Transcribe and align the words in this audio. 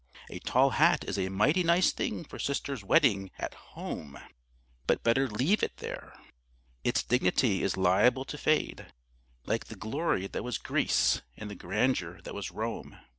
A 0.31 0.39
tall 0.39 0.71
hat 0.71 1.03
is 1.07 1.19
a 1.19 1.29
mighty 1.29 1.61
nice 1.61 1.91
thing 1.91 2.23
for 2.25 2.39
Sister's 2.39 2.83
wedding 2.83 3.29
at 3.37 3.53
home; 3.53 4.17
but 4.87 5.03
better 5.03 5.27
leave 5.29 5.61
it 5.61 5.77
there. 5.77 6.19
Its 6.83 7.03
dignity 7.03 7.61
is 7.61 7.77
liable 7.77 8.25
to 8.25 8.37
fade, 8.39 8.87
like 9.45 9.65
the 9.65 9.75
glory 9.75 10.25
that 10.25 10.43
was 10.43 10.57
Greece 10.57 11.21
and 11.37 11.51
the 11.51 11.55
grandeur 11.55 12.19
that 12.23 12.33
was 12.33 12.49
Rome. 12.49 12.97